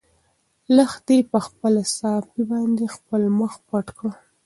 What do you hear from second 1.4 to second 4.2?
خپله صافه باندې خپل مخ پټ کړ.